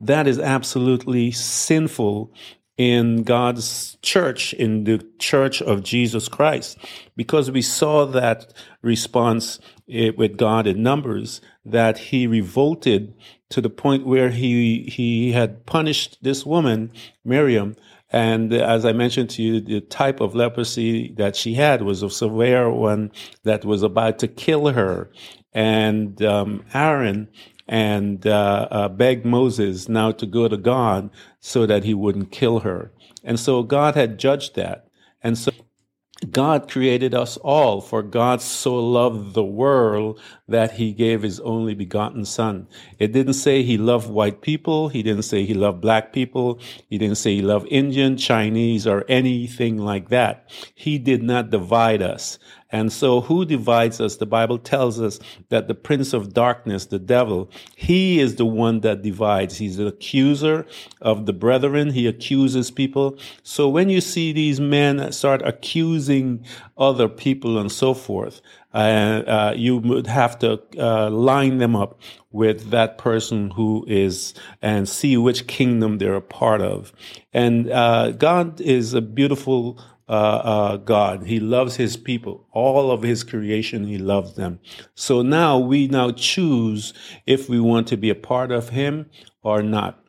That 0.00 0.26
is 0.26 0.38
absolutely 0.38 1.30
sinful 1.30 2.30
in 2.76 3.22
God's 3.22 3.96
church, 4.02 4.52
in 4.52 4.84
the 4.84 5.06
church 5.18 5.62
of 5.62 5.82
Jesus 5.82 6.28
Christ, 6.28 6.76
because 7.16 7.50
we 7.50 7.62
saw 7.62 8.04
that 8.04 8.52
response 8.82 9.60
eh, 9.88 10.10
with 10.16 10.36
God 10.36 10.66
in 10.66 10.82
Numbers, 10.82 11.40
that 11.64 11.98
he 11.98 12.26
revolted 12.26 13.14
to 13.54 13.60
the 13.60 13.70
point 13.70 14.04
where 14.04 14.30
he 14.30 14.82
he 14.82 15.30
had 15.30 15.64
punished 15.64 16.18
this 16.22 16.44
woman, 16.44 16.90
Miriam. 17.24 17.76
And 18.10 18.52
as 18.52 18.84
I 18.84 18.92
mentioned 18.92 19.30
to 19.30 19.42
you, 19.42 19.60
the 19.60 19.80
type 19.80 20.20
of 20.20 20.34
leprosy 20.34 21.12
that 21.18 21.36
she 21.36 21.54
had 21.54 21.82
was 21.82 22.02
a 22.02 22.10
severe 22.10 22.68
one 22.68 23.12
that 23.44 23.64
was 23.64 23.84
about 23.84 24.18
to 24.18 24.28
kill 24.28 24.70
her. 24.70 25.08
And 25.52 26.20
um, 26.22 26.64
Aaron 26.74 27.28
and 27.68 28.26
uh, 28.26 28.66
uh, 28.72 28.88
begged 28.88 29.24
Moses 29.24 29.88
now 29.88 30.10
to 30.10 30.26
go 30.26 30.48
to 30.48 30.56
God 30.56 31.10
so 31.38 31.64
that 31.64 31.84
he 31.84 31.94
wouldn't 31.94 32.32
kill 32.32 32.60
her. 32.60 32.90
And 33.22 33.38
so 33.38 33.62
God 33.62 33.94
had 33.94 34.18
judged 34.18 34.56
that. 34.56 34.88
And 35.22 35.38
so 35.38 35.52
God 36.30 36.70
created 36.70 37.12
us 37.12 37.36
all, 37.38 37.80
for 37.80 38.02
God 38.02 38.40
so 38.40 38.76
loved 38.76 39.34
the 39.34 39.44
world 39.44 40.20
that 40.48 40.72
he 40.72 40.92
gave 40.92 41.22
his 41.22 41.40
only 41.40 41.74
begotten 41.74 42.24
son. 42.24 42.68
It 42.98 43.12
didn't 43.12 43.34
say 43.34 43.62
he 43.62 43.76
loved 43.76 44.08
white 44.08 44.40
people. 44.40 44.88
He 44.88 45.02
didn't 45.02 45.24
say 45.24 45.44
he 45.44 45.54
loved 45.54 45.80
black 45.80 46.12
people. 46.12 46.60
He 46.88 46.98
didn't 46.98 47.16
say 47.16 47.34
he 47.34 47.42
loved 47.42 47.66
Indian, 47.68 48.16
Chinese, 48.16 48.86
or 48.86 49.04
anything 49.08 49.76
like 49.76 50.08
that. 50.10 50.50
He 50.74 50.98
did 50.98 51.22
not 51.22 51.50
divide 51.50 52.00
us. 52.00 52.38
And 52.74 52.92
so 52.92 53.20
who 53.20 53.44
divides 53.44 54.00
us? 54.00 54.16
The 54.16 54.26
Bible 54.26 54.58
tells 54.58 55.00
us 55.00 55.20
that 55.48 55.68
the 55.68 55.76
prince 55.76 56.12
of 56.12 56.34
darkness, 56.34 56.86
the 56.86 56.98
devil, 56.98 57.48
he 57.76 58.18
is 58.18 58.34
the 58.34 58.44
one 58.44 58.80
that 58.80 59.00
divides. 59.00 59.58
He's 59.58 59.76
the 59.76 59.86
accuser 59.86 60.66
of 61.00 61.26
the 61.26 61.32
brethren. 61.32 61.90
He 61.90 62.08
accuses 62.08 62.72
people. 62.72 63.16
So 63.44 63.68
when 63.68 63.90
you 63.90 64.00
see 64.00 64.32
these 64.32 64.58
men 64.58 65.12
start 65.12 65.40
accusing 65.42 66.44
other 66.76 67.08
people 67.08 67.58
and 67.58 67.70
so 67.70 67.94
forth, 67.94 68.40
uh, 68.74 69.22
uh, 69.24 69.54
you 69.56 69.76
would 69.76 70.08
have 70.08 70.36
to 70.40 70.60
uh, 70.76 71.10
line 71.10 71.58
them 71.58 71.76
up 71.76 72.00
with 72.32 72.70
that 72.70 72.98
person 72.98 73.52
who 73.52 73.84
is 73.86 74.34
and 74.60 74.88
see 74.88 75.16
which 75.16 75.46
kingdom 75.46 75.98
they're 75.98 76.16
a 76.16 76.20
part 76.20 76.60
of. 76.60 76.92
And 77.32 77.70
uh, 77.70 78.10
God 78.10 78.60
is 78.60 78.94
a 78.94 79.00
beautiful 79.00 79.78
uh, 80.08 80.12
uh, 80.12 80.76
God. 80.76 81.26
He 81.26 81.40
loves 81.40 81.76
his 81.76 81.96
people. 81.96 82.46
All 82.52 82.90
of 82.90 83.02
his 83.02 83.24
creation, 83.24 83.86
he 83.86 83.98
loves 83.98 84.34
them. 84.34 84.60
So 84.94 85.22
now 85.22 85.58
we 85.58 85.88
now 85.88 86.10
choose 86.10 86.92
if 87.26 87.48
we 87.48 87.58
want 87.58 87.88
to 87.88 87.96
be 87.96 88.10
a 88.10 88.14
part 88.14 88.52
of 88.52 88.70
him 88.70 89.10
or 89.42 89.62
not. 89.62 90.04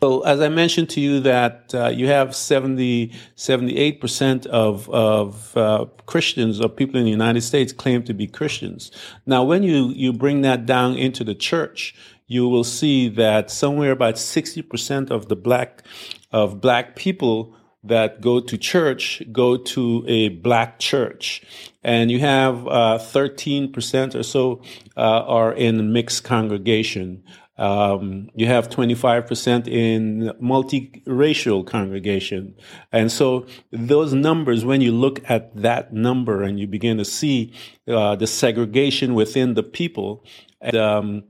So 0.00 0.22
as 0.22 0.40
I 0.40 0.48
mentioned 0.48 0.88
to 0.90 1.00
you 1.00 1.20
that 1.20 1.74
uh, 1.74 1.88
you 1.88 2.06
have 2.06 2.34
70, 2.34 3.12
78% 3.36 4.46
of, 4.46 4.88
of 4.88 5.56
uh, 5.56 5.84
Christians 6.06 6.58
or 6.58 6.70
people 6.70 6.98
in 6.98 7.04
the 7.04 7.10
United 7.10 7.42
States 7.42 7.72
claim 7.72 8.02
to 8.04 8.14
be 8.14 8.26
Christians. 8.26 8.90
Now, 9.26 9.44
when 9.44 9.62
you, 9.62 9.88
you 9.88 10.14
bring 10.14 10.40
that 10.40 10.64
down 10.64 10.96
into 10.96 11.22
the 11.22 11.34
church, 11.34 11.94
you 12.26 12.48
will 12.48 12.64
see 12.64 13.08
that 13.10 13.50
somewhere 13.50 13.90
about 13.90 14.14
60% 14.14 15.10
of 15.10 15.28
the 15.28 15.36
black, 15.36 15.82
of 16.32 16.62
black 16.62 16.96
people 16.96 17.54
that 17.82 18.20
go 18.20 18.40
to 18.40 18.58
church 18.58 19.22
go 19.32 19.56
to 19.56 20.04
a 20.06 20.28
black 20.28 20.78
church. 20.78 21.42
And 21.82 22.10
you 22.10 22.20
have 22.20 22.66
uh, 22.66 22.98
13% 23.00 24.14
or 24.14 24.22
so 24.22 24.62
uh, 24.96 25.00
are 25.00 25.52
in 25.52 25.92
mixed 25.92 26.24
congregation. 26.24 27.22
Um, 27.56 28.30
you 28.34 28.46
have 28.46 28.70
25% 28.70 29.68
in 29.68 30.32
multiracial 30.42 31.66
congregation. 31.66 32.54
And 32.90 33.12
so 33.12 33.46
those 33.70 34.14
numbers, 34.14 34.64
when 34.64 34.80
you 34.80 34.92
look 34.92 35.20
at 35.28 35.54
that 35.56 35.92
number 35.92 36.42
and 36.42 36.58
you 36.58 36.66
begin 36.66 36.96
to 36.98 37.04
see 37.04 37.52
uh, 37.86 38.16
the 38.16 38.26
segregation 38.26 39.14
within 39.14 39.54
the 39.54 39.62
people, 39.62 40.24
and, 40.60 40.76
um, 40.76 41.24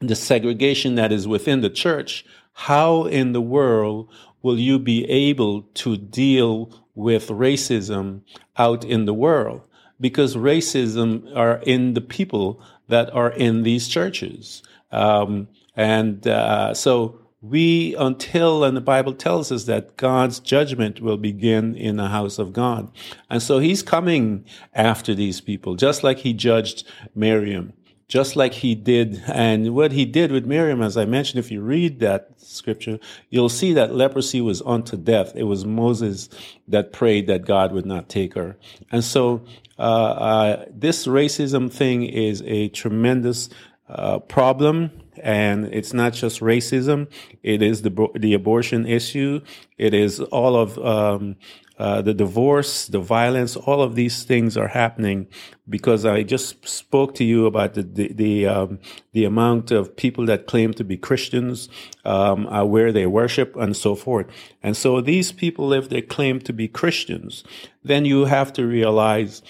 the 0.00 0.16
segregation 0.16 0.96
that 0.96 1.12
is 1.12 1.28
within 1.28 1.60
the 1.60 1.70
church, 1.70 2.24
how 2.52 3.04
in 3.04 3.32
the 3.32 3.40
world 3.40 4.10
will 4.42 4.58
you 4.58 4.78
be 4.78 5.04
able 5.08 5.62
to 5.74 5.96
deal 5.96 6.70
with 6.94 7.28
racism 7.28 8.22
out 8.56 8.84
in 8.84 9.04
the 9.04 9.14
world? 9.14 9.62
Because 10.00 10.36
racism 10.36 11.34
are 11.36 11.60
in 11.62 11.94
the 11.94 12.00
people 12.00 12.62
that 12.88 13.12
are 13.14 13.30
in 13.30 13.62
these 13.62 13.88
churches. 13.88 14.62
Um, 14.90 15.48
and 15.76 16.26
uh, 16.26 16.74
so 16.74 17.20
we, 17.40 17.96
until, 17.96 18.62
and 18.64 18.76
the 18.76 18.80
Bible 18.80 19.14
tells 19.14 19.50
us 19.50 19.64
that 19.64 19.96
God's 19.96 20.38
judgment 20.38 21.00
will 21.00 21.16
begin 21.16 21.74
in 21.74 21.96
the 21.96 22.08
house 22.08 22.38
of 22.38 22.52
God. 22.52 22.90
And 23.30 23.42
so 23.42 23.58
he's 23.58 23.82
coming 23.82 24.44
after 24.74 25.14
these 25.14 25.40
people, 25.40 25.74
just 25.74 26.04
like 26.04 26.18
he 26.18 26.32
judged 26.32 26.86
Miriam 27.14 27.72
just 28.12 28.36
like 28.36 28.52
he 28.52 28.74
did. 28.74 29.22
And 29.26 29.74
what 29.74 29.90
he 29.90 30.04
did 30.04 30.30
with 30.30 30.44
Miriam, 30.44 30.82
as 30.82 30.98
I 30.98 31.06
mentioned, 31.06 31.38
if 31.38 31.50
you 31.50 31.62
read 31.62 32.00
that 32.00 32.28
scripture, 32.36 32.98
you'll 33.30 33.48
see 33.48 33.72
that 33.72 33.94
leprosy 33.94 34.42
was 34.42 34.60
unto 34.66 34.98
death. 34.98 35.32
It 35.34 35.44
was 35.44 35.64
Moses 35.64 36.28
that 36.68 36.92
prayed 36.92 37.26
that 37.28 37.46
God 37.46 37.72
would 37.72 37.86
not 37.86 38.10
take 38.10 38.34
her. 38.34 38.58
And 38.90 39.02
so 39.02 39.40
uh, 39.78 39.82
uh, 39.82 40.64
this 40.68 41.06
racism 41.06 41.72
thing 41.72 42.02
is 42.02 42.42
a 42.44 42.68
tremendous 42.68 43.48
uh, 43.88 44.18
problem 44.18 44.90
and 45.22 45.66
it's 45.72 45.94
not 45.94 46.12
just 46.12 46.40
racism. 46.40 47.10
It 47.42 47.62
is 47.62 47.82
the 47.82 48.08
the 48.14 48.34
abortion 48.34 48.86
issue. 48.86 49.40
It 49.78 49.94
is 49.94 50.20
all 50.20 50.56
of 50.56 50.78
um, 50.78 51.36
uh, 51.78 52.02
the 52.02 52.14
divorce, 52.14 52.86
the 52.86 53.00
violence, 53.00 53.56
all 53.56 53.82
of 53.82 53.94
these 53.94 54.24
things 54.24 54.56
are 54.56 54.68
happening 54.68 55.26
because 55.68 56.04
I 56.04 56.22
just 56.22 56.68
spoke 56.68 57.14
to 57.14 57.24
you 57.24 57.46
about 57.46 57.74
the 57.74 57.82
the 57.82 58.12
the, 58.12 58.46
um, 58.46 58.78
the 59.12 59.24
amount 59.24 59.70
of 59.70 59.96
people 59.96 60.26
that 60.26 60.46
claim 60.46 60.74
to 60.74 60.84
be 60.84 60.96
Christians, 60.96 61.68
um, 62.04 62.46
uh, 62.48 62.64
where 62.64 62.92
they 62.92 63.06
worship, 63.06 63.56
and 63.56 63.76
so 63.76 63.94
forth. 63.94 64.26
And 64.62 64.76
so 64.76 65.00
these 65.00 65.32
people, 65.32 65.72
if 65.72 65.88
they 65.88 66.02
claim 66.02 66.40
to 66.40 66.52
be 66.52 66.68
Christians, 66.68 67.42
then 67.82 68.04
you 68.04 68.26
have 68.26 68.52
to 68.54 68.66
realize 68.66 69.42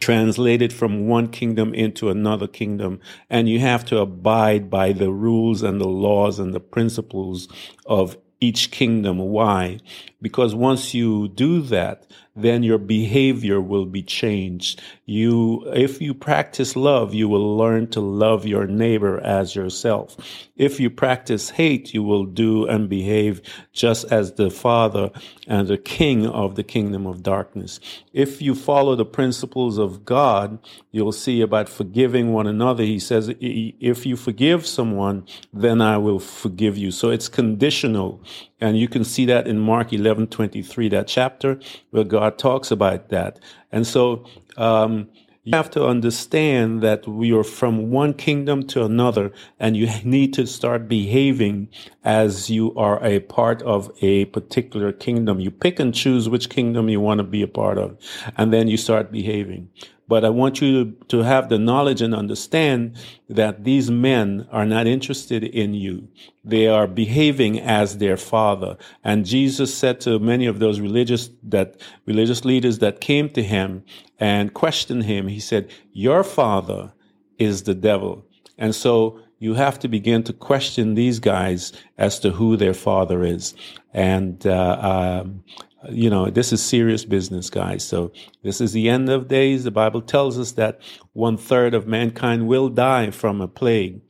translated 0.00 0.72
from 0.72 1.08
one 1.08 1.28
kingdom 1.28 1.74
into 1.74 2.08
another 2.08 2.46
kingdom, 2.46 3.00
and 3.28 3.48
you 3.48 3.58
have 3.58 3.84
to 3.86 3.98
abide 3.98 4.70
by 4.70 4.92
the 4.92 5.10
rules 5.10 5.62
and 5.62 5.80
the 5.80 5.88
laws 5.88 6.38
and 6.38 6.54
the 6.54 6.60
principles 6.60 7.48
of 7.84 8.16
each 8.40 8.70
kingdom. 8.70 9.18
Why? 9.18 9.80
Because 10.22 10.54
once 10.54 10.94
you 10.94 11.28
do 11.28 11.60
that, 11.62 12.06
then 12.42 12.62
your 12.62 12.78
behavior 12.78 13.60
will 13.60 13.86
be 13.86 14.02
changed. 14.02 14.80
You, 15.06 15.64
if 15.74 16.00
you 16.00 16.14
practice 16.14 16.76
love, 16.76 17.14
you 17.14 17.28
will 17.28 17.56
learn 17.56 17.88
to 17.88 18.00
love 18.00 18.46
your 18.46 18.66
neighbor 18.66 19.20
as 19.20 19.54
yourself. 19.54 20.16
If 20.56 20.78
you 20.78 20.90
practice 20.90 21.50
hate, 21.50 21.94
you 21.94 22.02
will 22.02 22.24
do 22.24 22.66
and 22.66 22.88
behave 22.88 23.40
just 23.72 24.04
as 24.12 24.32
the 24.32 24.50
father 24.50 25.10
and 25.46 25.68
the 25.68 25.78
king 25.78 26.26
of 26.26 26.56
the 26.56 26.64
kingdom 26.64 27.06
of 27.06 27.22
darkness. 27.22 27.80
If 28.12 28.42
you 28.42 28.54
follow 28.54 28.96
the 28.96 29.06
principles 29.06 29.78
of 29.78 30.04
God, 30.04 30.58
you'll 30.90 31.12
see 31.12 31.40
about 31.40 31.68
forgiving 31.68 32.32
one 32.32 32.46
another. 32.46 32.82
He 32.82 32.98
says, 32.98 33.32
if 33.40 34.04
you 34.04 34.16
forgive 34.16 34.66
someone, 34.66 35.26
then 35.52 35.80
I 35.80 35.96
will 35.96 36.18
forgive 36.18 36.76
you. 36.76 36.90
So 36.90 37.10
it's 37.10 37.28
conditional. 37.28 38.22
And 38.60 38.76
you 38.76 38.88
can 38.88 39.04
see 39.04 39.24
that 39.26 39.46
in 39.46 39.58
Mark 39.60 39.92
11, 39.92 40.26
23, 40.26 40.88
that 40.88 41.06
chapter 41.06 41.60
where 41.90 42.04
God 42.04 42.27
talks 42.36 42.70
about 42.70 43.08
that. 43.08 43.38
And 43.72 43.86
so, 43.86 44.26
um, 44.56 45.08
you 45.48 45.56
have 45.56 45.70
to 45.70 45.86
understand 45.86 46.82
that 46.82 47.08
we 47.08 47.32
are 47.32 47.42
from 47.42 47.90
one 47.90 48.12
kingdom 48.12 48.66
to 48.66 48.84
another 48.84 49.32
and 49.58 49.78
you 49.78 49.88
need 50.04 50.34
to 50.34 50.46
start 50.46 50.88
behaving 50.88 51.68
as 52.04 52.50
you 52.50 52.74
are 52.74 53.02
a 53.02 53.20
part 53.20 53.62
of 53.62 53.90
a 54.02 54.26
particular 54.26 54.92
kingdom. 54.92 55.40
You 55.40 55.50
pick 55.50 55.80
and 55.80 55.94
choose 55.94 56.28
which 56.28 56.50
kingdom 56.50 56.90
you 56.90 57.00
want 57.00 57.18
to 57.18 57.24
be 57.24 57.40
a 57.40 57.48
part 57.48 57.78
of 57.78 57.96
and 58.36 58.52
then 58.52 58.68
you 58.68 58.76
start 58.76 59.10
behaving. 59.10 59.70
But 60.08 60.24
I 60.24 60.30
want 60.30 60.62
you 60.62 60.84
to, 60.84 61.04
to 61.08 61.18
have 61.18 61.50
the 61.50 61.58
knowledge 61.58 62.00
and 62.00 62.14
understand 62.14 62.96
that 63.28 63.64
these 63.64 63.90
men 63.90 64.48
are 64.50 64.64
not 64.64 64.86
interested 64.86 65.44
in 65.44 65.74
you. 65.74 66.08
They 66.42 66.66
are 66.66 66.86
behaving 66.86 67.60
as 67.60 67.98
their 67.98 68.16
father. 68.16 68.78
And 69.04 69.26
Jesus 69.26 69.74
said 69.74 70.00
to 70.00 70.18
many 70.18 70.46
of 70.46 70.58
those 70.58 70.80
religious, 70.80 71.28
that 71.42 71.80
religious 72.06 72.44
leaders 72.44 72.78
that 72.78 73.02
came 73.02 73.28
to 73.30 73.42
him 73.42 73.84
and 74.18 74.54
questioned 74.54 75.04
him, 75.04 75.28
he 75.28 75.40
said, 75.40 75.70
your 75.92 76.24
father 76.24 76.92
is 77.38 77.64
the 77.64 77.74
devil. 77.74 78.24
And 78.56 78.74
so 78.74 79.20
you 79.38 79.54
have 79.54 79.78
to 79.80 79.88
begin 79.88 80.24
to 80.24 80.32
question 80.32 80.94
these 80.94 81.20
guys 81.20 81.72
as 81.96 82.18
to 82.20 82.30
who 82.30 82.56
their 82.56 82.74
father 82.74 83.22
is. 83.22 83.54
And 83.92 84.44
uh, 84.46 85.22
um, 85.22 85.44
you 85.90 86.10
know, 86.10 86.28
this 86.30 86.52
is 86.52 86.62
serious 86.62 87.04
business, 87.04 87.50
guys. 87.50 87.84
So 87.84 88.12
this 88.42 88.60
is 88.60 88.72
the 88.72 88.88
end 88.88 89.08
of 89.08 89.28
days. 89.28 89.64
The 89.64 89.70
Bible 89.70 90.02
tells 90.02 90.38
us 90.38 90.52
that 90.52 90.80
one 91.12 91.36
third 91.36 91.74
of 91.74 91.86
mankind 91.86 92.48
will 92.48 92.68
die 92.68 93.10
from 93.10 93.40
a 93.40 93.48
plague. 93.48 94.00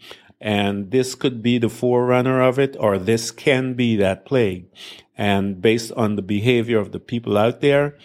And 0.41 0.91
this 0.91 1.15
could 1.15 1.43
be 1.43 1.59
the 1.59 1.69
forerunner 1.69 2.41
of 2.41 2.59
it, 2.59 2.77
or 2.79 2.97
this 2.97 3.31
can 3.31 3.75
be 3.75 3.97
that 3.97 4.25
plague. 4.25 4.67
And 5.17 5.61
based 5.61 5.93
on 5.93 6.15
the 6.15 6.23
behavior 6.23 6.79
of 6.79 6.93
the 6.93 7.01
people 7.01 7.37
out 7.37 7.61
there, 7.61 7.99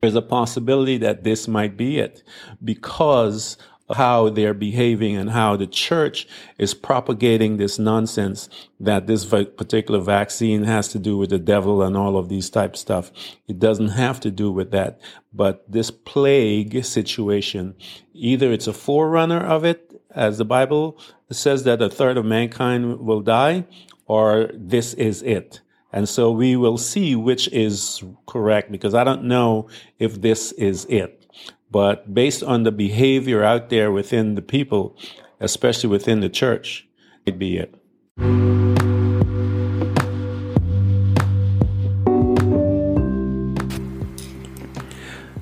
there's 0.00 0.16
a 0.16 0.22
possibility 0.22 0.98
that 0.98 1.24
this 1.24 1.48
might 1.48 1.76
be 1.76 1.98
it 1.98 2.22
because 2.62 3.56
how 3.94 4.28
they're 4.28 4.54
behaving 4.54 5.16
and 5.16 5.30
how 5.30 5.56
the 5.56 5.66
church 5.66 6.26
is 6.58 6.74
propagating 6.74 7.56
this 7.56 7.78
nonsense 7.78 8.48
that 8.80 9.06
this 9.06 9.24
particular 9.24 10.00
vaccine 10.00 10.64
has 10.64 10.88
to 10.88 10.98
do 10.98 11.16
with 11.16 11.30
the 11.30 11.38
devil 11.38 11.82
and 11.82 11.96
all 11.96 12.16
of 12.16 12.28
these 12.28 12.50
type 12.50 12.76
stuff. 12.76 13.12
It 13.46 13.58
doesn't 13.58 13.90
have 13.90 14.18
to 14.20 14.30
do 14.30 14.50
with 14.50 14.72
that. 14.72 15.00
But 15.32 15.70
this 15.70 15.90
plague 15.90 16.84
situation, 16.84 17.74
either 18.12 18.52
it's 18.52 18.66
a 18.66 18.72
forerunner 18.72 19.40
of 19.40 19.64
it, 19.64 20.00
as 20.10 20.38
the 20.38 20.44
Bible 20.44 20.98
says 21.30 21.64
that 21.64 21.82
a 21.82 21.90
third 21.90 22.16
of 22.16 22.24
mankind 22.24 23.00
will 23.00 23.20
die, 23.20 23.66
or 24.06 24.50
this 24.54 24.94
is 24.94 25.22
it. 25.22 25.60
And 25.92 26.08
so 26.08 26.30
we 26.30 26.56
will 26.56 26.78
see 26.78 27.14
which 27.14 27.48
is 27.48 28.02
correct 28.26 28.72
because 28.72 28.94
I 28.94 29.04
don't 29.04 29.24
know 29.24 29.68
if 29.98 30.20
this 30.20 30.52
is 30.52 30.84
it. 30.86 31.25
But 31.70 32.14
based 32.14 32.42
on 32.42 32.62
the 32.62 32.72
behavior 32.72 33.42
out 33.42 33.70
there 33.70 33.90
within 33.90 34.34
the 34.34 34.42
people, 34.42 34.96
especially 35.40 35.90
within 35.90 36.20
the 36.20 36.28
church, 36.28 36.86
it'd 37.24 37.38
be 37.38 37.58
it. 37.58 37.74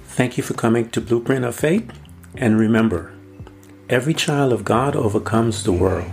Thank 0.06 0.36
you 0.36 0.42
for 0.42 0.54
coming 0.54 0.88
to 0.90 1.00
Blueprint 1.00 1.44
of 1.44 1.54
Faith. 1.54 1.90
And 2.36 2.58
remember, 2.58 3.12
every 3.88 4.14
child 4.14 4.52
of 4.52 4.64
God 4.64 4.96
overcomes 4.96 5.64
the 5.64 5.72
world. 5.72 6.10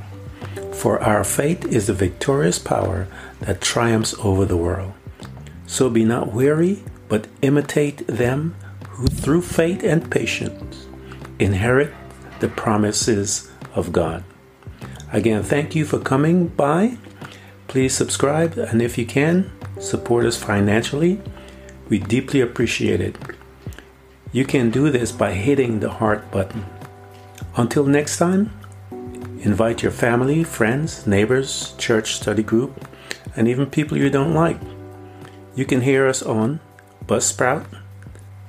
For 0.74 1.02
our 1.02 1.24
faith 1.24 1.65
is 1.65 1.88
the 1.88 1.93
victorious 1.93 2.60
power 2.60 3.08
that 3.39 3.62
triumphs 3.62 4.15
over 4.19 4.45
the 4.45 4.58
world. 4.58 4.93
So 5.67 5.89
be 5.89 6.04
not 6.04 6.34
weary, 6.34 6.84
but 7.08 7.28
imitate 7.41 8.06
them 8.08 8.56
who 9.02 9.08
through 9.08 9.42
faith 9.42 9.84
and 9.84 10.12
patience 10.12 10.86
inherit 11.40 11.92
the 12.40 12.48
promises 12.48 13.52
of 13.74 13.92
God. 13.92 14.24
Again, 15.12 15.42
thank 15.42 15.74
you 15.74 15.86
for 15.86 15.98
coming 15.98 16.50
by. 16.50 17.00
Please 17.68 17.96
subscribe, 17.96 18.60
and 18.60 18.80
if 18.80 19.00
you 19.00 19.08
can, 19.08 19.52
support 19.80 20.26
us 20.26 20.38
financially. 20.38 21.20
We 21.90 21.98
deeply 21.98 22.42
appreciate 22.42 23.02
it. 23.02 23.16
You 24.32 24.46
can 24.46 24.70
do 24.70 24.92
this 24.92 25.12
by 25.12 25.34
hitting 25.34 25.80
the 25.80 25.90
heart 25.90 26.30
button. 26.30 26.64
Until 27.58 27.86
next 27.86 28.20
time, 28.20 28.52
invite 29.42 29.82
your 29.82 29.92
family, 29.92 30.44
friends, 30.44 31.08
neighbors, 31.08 31.74
church 31.80 32.14
study 32.14 32.44
group, 32.44 32.88
and 33.36 33.48
even 33.48 33.66
people 33.66 33.98
you 33.98 34.12
don't 34.12 34.36
like. 34.36 34.60
You 35.56 35.66
can 35.66 35.82
hear 35.82 36.08
us 36.08 36.22
on 36.22 36.60
Buzzsprout, 37.08 37.66